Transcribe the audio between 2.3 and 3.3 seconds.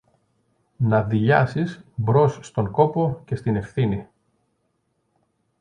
στον κόπο